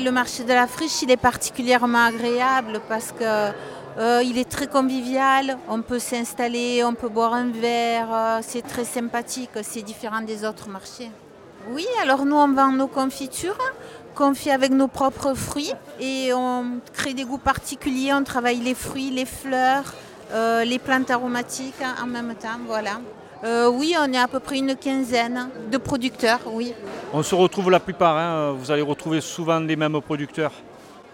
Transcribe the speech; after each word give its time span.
Le 0.00 0.10
marché 0.10 0.44
de 0.44 0.52
la 0.52 0.66
friche, 0.66 1.02
il 1.02 1.10
est 1.10 1.16
particulièrement 1.16 2.04
agréable 2.04 2.80
parce 2.88 3.12
que 3.12 3.52
euh, 3.98 4.22
il 4.24 4.38
est 4.38 4.48
très 4.48 4.66
convivial. 4.66 5.58
On 5.68 5.82
peut 5.82 5.98
s'installer, 5.98 6.84
on 6.84 6.94
peut 6.94 7.08
boire 7.08 7.34
un 7.34 7.50
verre. 7.50 8.08
Euh, 8.12 8.38
c'est 8.42 8.62
très 8.62 8.84
sympathique. 8.84 9.50
C'est 9.62 9.82
différent 9.82 10.22
des 10.22 10.44
autres 10.44 10.68
marchés. 10.68 11.10
Oui, 11.70 11.86
alors 12.02 12.24
nous, 12.24 12.36
on 12.36 12.52
vend 12.52 12.72
nos 12.72 12.88
confitures 12.88 13.58
confit 14.18 14.50
avec 14.50 14.72
nos 14.72 14.88
propres 14.88 15.34
fruits 15.34 15.72
et 16.00 16.32
on 16.34 16.80
crée 16.92 17.14
des 17.14 17.24
goûts 17.24 17.38
particuliers. 17.38 18.12
On 18.12 18.24
travaille 18.24 18.58
les 18.58 18.74
fruits, 18.74 19.10
les 19.10 19.24
fleurs, 19.24 19.94
euh, 20.32 20.64
les 20.64 20.80
plantes 20.80 21.08
aromatiques 21.12 21.82
en 22.02 22.06
même 22.06 22.34
temps. 22.34 22.58
Voilà. 22.66 22.98
Euh, 23.44 23.68
oui, 23.70 23.94
on 23.98 24.12
est 24.12 24.18
à 24.18 24.26
peu 24.26 24.40
près 24.40 24.58
une 24.58 24.74
quinzaine 24.74 25.48
de 25.70 25.78
producteurs, 25.78 26.40
oui. 26.52 26.74
On 27.12 27.22
se 27.22 27.34
retrouve 27.34 27.70
la 27.70 27.78
plupart, 27.78 28.16
hein. 28.16 28.52
vous 28.58 28.70
allez 28.70 28.82
retrouver 28.82 29.20
souvent 29.20 29.60
les 29.60 29.76
mêmes 29.76 30.00
producteurs. 30.00 30.50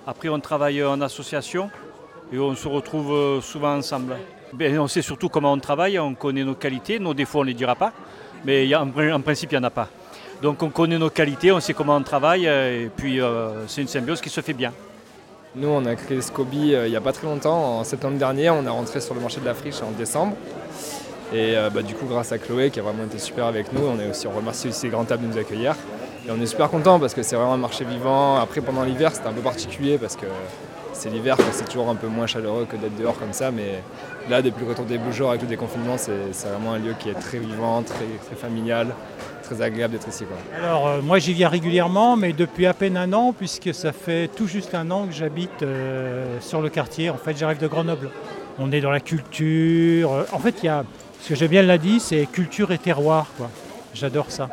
Après, 0.06 0.28
on 0.30 0.40
travaille 0.40 0.82
en 0.82 1.00
association 1.02 1.70
et 2.32 2.38
on 2.38 2.54
se 2.54 2.66
retrouve 2.66 3.12
euh, 3.12 3.40
souvent 3.42 3.76
ensemble. 3.76 4.16
On 4.58 4.88
sait 4.88 5.02
surtout 5.02 5.28
comment 5.28 5.52
on 5.52 5.58
travaille, 5.58 5.98
on 5.98 6.14
connaît 6.14 6.44
nos 6.44 6.54
qualités, 6.54 6.98
nos 6.98 7.12
défauts 7.12 7.40
on 7.40 7.42
ne 7.42 7.48
les 7.48 7.54
dira 7.54 7.74
pas, 7.74 7.92
mais 8.44 8.64
il 8.64 8.68
y 8.70 8.74
a- 8.74 8.80
en, 8.80 8.86
pr- 8.86 9.12
en 9.12 9.20
principe 9.20 9.52
il 9.52 9.58
n'y 9.58 9.64
en 9.64 9.66
a 9.66 9.70
pas. 9.70 9.88
Donc 10.40 10.62
on 10.62 10.70
connaît 10.70 10.98
nos 10.98 11.10
qualités, 11.10 11.52
on 11.52 11.60
sait 11.60 11.74
comment 11.74 11.96
on 11.96 12.02
travaille 12.02 12.46
euh, 12.46 12.84
et 12.84 12.88
puis 12.88 13.20
euh, 13.20 13.66
c'est 13.66 13.82
une 13.82 13.88
symbiose 13.88 14.20
qui 14.20 14.30
se 14.30 14.40
fait 14.40 14.52
bien. 14.52 14.72
Nous, 15.56 15.68
on 15.68 15.84
a 15.86 15.94
créé 15.94 16.20
Scoby 16.20 16.74
euh, 16.74 16.86
il 16.86 16.90
n'y 16.90 16.96
a 16.96 17.00
pas 17.00 17.12
très 17.12 17.26
longtemps, 17.26 17.78
en 17.80 17.84
septembre 17.84 18.16
dernier. 18.18 18.50
On 18.50 18.64
est 18.64 18.68
rentré 18.68 19.00
sur 19.00 19.14
le 19.14 19.20
marché 19.20 19.40
de 19.40 19.44
la 19.46 19.54
friche 19.54 19.80
en 19.82 19.90
décembre. 19.92 20.36
Et 21.32 21.56
euh, 21.56 21.70
bah, 21.70 21.82
du 21.82 21.94
coup, 21.94 22.06
grâce 22.06 22.32
à 22.32 22.38
Chloé 22.38 22.70
qui 22.70 22.80
a 22.80 22.82
vraiment 22.82 23.04
été 23.04 23.18
super 23.18 23.46
avec 23.46 23.72
nous, 23.72 23.86
on, 23.86 23.98
est 23.98 24.08
aussi, 24.08 24.26
remercie 24.26 24.68
aussi 24.68 24.88
Grand 24.88 25.04
Table 25.04 25.26
de 25.26 25.32
nous 25.32 25.38
accueillir. 25.38 25.74
Et 26.26 26.30
on 26.30 26.40
est 26.40 26.46
super 26.46 26.70
content 26.70 26.98
parce 26.98 27.14
que 27.14 27.22
c'est 27.22 27.36
vraiment 27.36 27.54
un 27.54 27.58
marché 27.58 27.84
vivant. 27.84 28.36
Après, 28.36 28.60
pendant 28.60 28.82
l'hiver, 28.82 29.10
c'était 29.14 29.28
un 29.28 29.32
peu 29.32 29.42
particulier 29.42 29.98
parce 29.98 30.16
que 30.16 30.26
c'est 30.94 31.10
l'hiver, 31.10 31.36
c'est 31.52 31.68
toujours 31.68 31.90
un 31.90 31.96
peu 31.96 32.06
moins 32.06 32.26
chaleureux 32.26 32.66
que 32.70 32.76
d'être 32.76 32.96
dehors 32.96 33.18
comme 33.18 33.32
ça. 33.32 33.50
Mais 33.50 33.82
là, 34.30 34.40
depuis 34.40 34.64
le 34.64 34.70
retour 34.70 34.84
des 34.84 34.96
beaux 34.96 35.12
jours 35.12 35.30
avec 35.30 35.42
le 35.42 35.48
déconfinement, 35.48 35.96
c'est 35.98 36.48
vraiment 36.48 36.72
un 36.72 36.78
lieu 36.78 36.94
qui 36.98 37.10
est 37.10 37.14
très 37.14 37.38
vivant, 37.38 37.82
très, 37.82 38.36
familial, 38.36 38.88
très 39.42 39.60
agréable 39.60 39.92
d'être 39.92 40.08
ici. 40.08 40.24
Alors 40.56 40.86
euh, 40.86 41.02
moi 41.02 41.18
j'y 41.18 41.34
viens 41.34 41.48
régulièrement, 41.48 42.16
mais 42.16 42.32
depuis 42.32 42.66
à 42.66 42.72
peine 42.72 42.96
un 42.96 43.12
an, 43.12 43.34
puisque 43.36 43.74
ça 43.74 43.92
fait 43.92 44.28
tout 44.28 44.46
juste 44.46 44.74
un 44.74 44.90
an 44.90 45.06
que 45.06 45.12
j'habite 45.12 45.62
euh, 45.62 46.38
sur 46.40 46.62
le 46.62 46.70
quartier. 46.70 47.10
En 47.10 47.16
fait 47.16 47.36
j'arrive 47.36 47.58
de 47.58 47.66
Grenoble. 47.66 48.10
On 48.58 48.72
est 48.72 48.80
dans 48.80 48.90
la 48.90 49.00
culture. 49.00 50.24
En 50.32 50.38
fait 50.38 50.54
il 50.62 50.66
y 50.66 50.68
a, 50.68 50.84
ce 51.24 51.30
que 51.30 51.34
j'ai 51.36 51.48
bien 51.48 51.62
l'a 51.62 51.78
dit, 51.78 52.00
c'est 52.00 52.26
culture 52.26 52.70
et 52.70 52.76
terroir. 52.76 53.28
quoi. 53.38 53.48
J'adore 53.94 54.26
ça. 54.28 54.50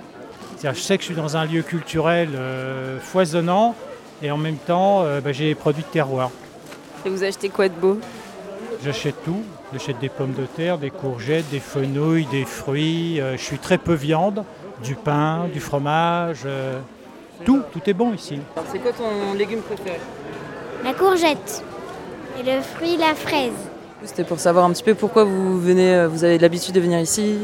C'est-à-dire, 0.55 0.80
Je 0.80 0.86
sais 0.86 0.95
que 0.95 1.02
je 1.03 1.08
suis 1.08 1.16
dans 1.16 1.36
un 1.36 1.44
lieu 1.44 1.64
culturel 1.64 2.30
euh, 2.33 2.97
foisonnant 3.02 3.75
et 4.23 4.31
en 4.31 4.38
même 4.38 4.55
temps 4.55 5.02
euh, 5.02 5.19
bah, 5.19 5.33
j'ai 5.33 5.49
des 5.49 5.55
produits 5.55 5.83
de 5.83 5.89
terroir. 5.89 6.30
Et 7.05 7.09
vous 7.09 7.25
achetez 7.25 7.49
quoi 7.49 7.67
de 7.67 7.73
beau? 7.73 7.99
J'achète 8.86 9.22
tout. 9.25 9.44
J'achète 9.73 9.99
des 9.99 10.08
pommes 10.08 10.33
de 10.33 10.45
terre, 10.45 10.77
des 10.77 10.92
courgettes, 10.92 11.49
des 11.52 11.59
fenouilles, 11.59 12.27
des 12.31 12.45
fruits. 12.45 13.19
Euh, 13.19 13.36
je 13.36 13.42
suis 13.44 13.58
très 13.59 13.77
peu 13.77 13.94
viande, 13.94 14.45
du 14.81 14.95
pain, 14.95 15.49
du 15.52 15.59
fromage. 15.59 16.44
euh, 16.45 16.80
tout, 17.44 17.64
tout 17.73 17.81
est 17.86 17.94
bon 17.94 18.14
ici. 18.14 18.39
C'est 18.72 18.80
quoi 18.80 18.94
ton 18.94 19.33
légume 19.33 19.61
préféré? 19.61 19.99
La 20.86 20.94
courgette. 20.94 21.66
Et 22.39 22.44
le 22.44 22.61
fruit, 22.61 22.95
la 22.95 23.14
fraise. 23.14 23.70
C'était 24.03 24.23
pour 24.23 24.39
savoir 24.39 24.66
un 24.66 24.71
petit 24.71 24.83
peu 24.83 24.95
pourquoi 24.95 25.23
vous 25.23 25.59
venez, 25.59 25.95
euh, 25.95 26.07
vous 26.07 26.23
avez 26.23 26.38
l'habitude 26.39 26.73
de 26.73 26.80
venir 26.81 26.99
ici. 26.99 27.38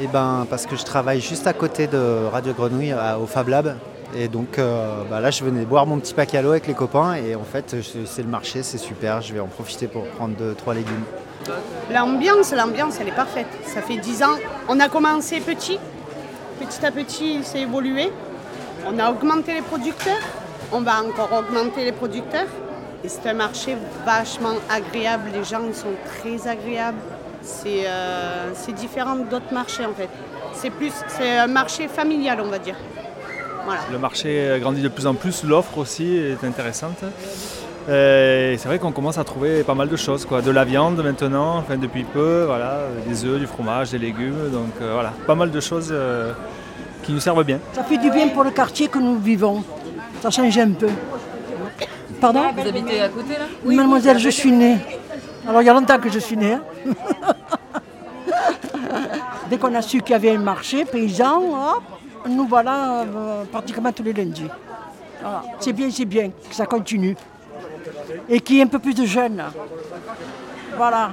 Eh 0.00 0.06
ben, 0.06 0.46
parce 0.48 0.64
que 0.66 0.76
je 0.76 0.84
travaille 0.84 1.20
juste 1.20 1.46
à 1.46 1.52
côté 1.52 1.86
de 1.88 2.26
Radio 2.32 2.52
Grenouille 2.52 2.92
à- 2.92 3.18
au 3.18 3.26
Fab 3.26 3.48
Lab. 3.48 3.76
Et 4.16 4.28
donc 4.28 4.58
euh, 4.58 5.02
bah 5.10 5.20
là, 5.20 5.30
je 5.30 5.44
venais 5.44 5.64
boire 5.66 5.86
mon 5.86 5.98
petit 5.98 6.14
pack 6.14 6.34
à 6.34 6.40
l'eau 6.40 6.50
avec 6.52 6.66
les 6.66 6.74
copains. 6.74 7.14
Et 7.14 7.34
en 7.34 7.42
fait, 7.42 7.76
c'est 8.06 8.22
le 8.22 8.28
marché, 8.28 8.62
c'est 8.62 8.78
super. 8.78 9.20
Je 9.20 9.34
vais 9.34 9.40
en 9.40 9.48
profiter 9.48 9.86
pour 9.88 10.04
prendre 10.06 10.34
deux, 10.36 10.54
trois 10.54 10.72
légumes. 10.72 11.02
L'ambiance, 11.92 12.52
l'ambiance, 12.52 12.94
elle 13.00 13.08
est 13.08 13.12
parfaite. 13.16 13.46
Ça 13.66 13.82
fait 13.82 13.96
10 13.96 14.22
ans. 14.22 14.36
On 14.68 14.78
a 14.80 14.88
commencé 14.88 15.40
petit. 15.40 15.78
Petit 16.60 16.86
à 16.86 16.90
petit, 16.90 17.40
c'est 17.42 17.60
évolué. 17.62 18.10
On 18.86 18.98
a 18.98 19.10
augmenté 19.10 19.54
les 19.54 19.62
producteurs. 19.62 20.22
On 20.72 20.80
va 20.80 21.02
encore 21.02 21.30
augmenter 21.40 21.84
les 21.84 21.92
producteurs. 21.92 22.46
Et 23.04 23.08
c'est 23.08 23.28
un 23.28 23.34
marché 23.34 23.76
vachement 24.04 24.56
agréable. 24.68 25.30
Les 25.32 25.44
gens 25.44 25.62
sont 25.72 25.94
très 26.06 26.48
agréables. 26.48 26.98
C'est 27.42 27.86
euh, 27.86 28.50
c'est 28.54 28.72
différent 28.72 29.16
d'autres 29.16 29.52
marchés 29.52 29.86
en 29.86 29.94
fait. 29.94 30.10
C'est 30.52 30.70
plus, 30.70 30.92
c'est 31.08 31.38
un 31.38 31.46
marché 31.46 31.86
familial, 31.88 32.40
on 32.40 32.50
va 32.50 32.58
dire. 32.58 32.76
Voilà. 33.64 33.80
Le 33.92 33.98
marché 33.98 34.58
grandit 34.60 34.82
de 34.82 34.88
plus 34.88 35.06
en 35.06 35.14
plus, 35.14 35.44
l'offre 35.44 35.78
aussi 35.78 36.16
est 36.16 36.42
intéressante. 36.44 37.04
Euh, 37.88 38.52
et 38.52 38.58
c'est 38.58 38.68
vrai 38.68 38.78
qu'on 38.78 38.92
commence 38.92 39.16
à 39.16 39.24
trouver 39.24 39.62
pas 39.62 39.74
mal 39.74 39.88
de 39.88 39.96
choses, 39.96 40.26
quoi. 40.26 40.42
de 40.42 40.50
la 40.50 40.64
viande 40.64 41.02
maintenant, 41.02 41.56
enfin 41.56 41.78
depuis 41.78 42.04
peu, 42.04 42.44
voilà, 42.44 42.80
des 43.06 43.24
œufs, 43.24 43.38
du 43.38 43.46
fromage, 43.46 43.90
des 43.90 43.98
légumes, 43.98 44.50
donc 44.52 44.72
euh, 44.82 44.92
voilà, 44.92 45.12
pas 45.26 45.34
mal 45.34 45.50
de 45.50 45.60
choses 45.60 45.88
euh, 45.90 46.32
qui 47.02 47.12
nous 47.12 47.20
servent 47.20 47.44
bien. 47.44 47.60
Ça 47.72 47.82
fait 47.84 47.96
du 47.96 48.10
bien 48.10 48.28
pour 48.28 48.44
le 48.44 48.50
quartier 48.50 48.88
que 48.88 48.98
nous 48.98 49.18
vivons. 49.18 49.64
Ça 50.20 50.30
change 50.30 50.58
un 50.58 50.72
peu. 50.72 50.88
Pardon 52.20 52.42
Vous 52.56 52.68
habitez 52.68 53.00
à 53.00 53.08
côté 53.08 53.34
là 53.34 53.44
Oui, 53.64 53.76
mademoiselle, 53.76 54.18
je 54.18 54.28
suis 54.28 54.52
née. 54.52 54.78
Alors 55.46 55.62
il 55.62 55.66
y 55.66 55.68
a 55.68 55.72
longtemps 55.74 55.98
que 55.98 56.10
je 56.10 56.18
suis 56.18 56.36
née. 56.36 56.54
hein. 56.54 56.62
Dès 59.50 59.56
qu'on 59.56 59.74
a 59.74 59.80
su 59.82 60.00
qu'il 60.02 60.12
y 60.12 60.14
avait 60.14 60.34
un 60.36 60.40
marché 60.40 60.84
paysan, 60.84 61.40
hop, 61.40 61.82
nous 62.28 62.46
voilà 62.46 63.00
euh, 63.02 63.44
pratiquement 63.50 63.90
tous 63.92 64.02
les 64.02 64.12
lundis. 64.12 64.46
Voilà. 65.22 65.42
C'est 65.60 65.72
bien, 65.72 65.90
c'est 65.90 66.04
bien 66.04 66.30
que 66.30 66.54
ça 66.54 66.66
continue. 66.66 67.16
Et 68.28 68.40
qu'il 68.40 68.56
y 68.56 68.60
ait 68.60 68.64
un 68.64 68.66
peu 68.66 68.78
plus 68.78 68.94
de 68.94 69.06
jeunes. 69.06 69.42
Voilà. 70.76 71.12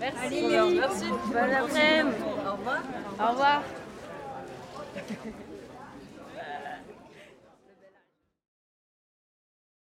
Merci. 0.00 0.44
Merci. 0.78 1.06
Bon 1.08 1.38
après-midi. 1.38 2.08
Au 2.46 2.52
revoir. 2.56 2.78
Au 3.20 3.30
revoir. 3.32 3.62